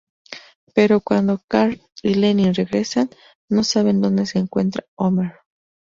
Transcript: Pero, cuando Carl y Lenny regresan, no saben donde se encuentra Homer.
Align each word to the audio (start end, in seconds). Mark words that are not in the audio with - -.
Pero, 0.73 0.99
cuando 0.99 1.41
Carl 1.47 1.79
y 2.01 2.15
Lenny 2.15 2.53
regresan, 2.53 3.11
no 3.51 3.63
saben 3.63 4.01
donde 4.01 4.25
se 4.25 4.39
encuentra 4.39 4.83
Homer. 4.97 5.33